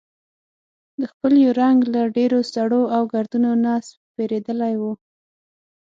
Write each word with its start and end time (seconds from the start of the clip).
د 0.99 1.01
څپلیو 1.11 1.55
رنګ 1.61 1.77
له 1.93 2.01
ډېرو 2.17 2.39
سړو 2.53 2.81
او 2.95 3.01
ګردونو 3.13 3.49
نه 3.63 3.73
سپېرېدلی 3.87 4.73
و. 4.81 4.83